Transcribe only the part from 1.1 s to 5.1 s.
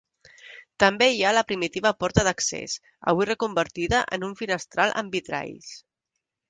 hi ha la primitiva porta d'accés avui reconvertida en un finestral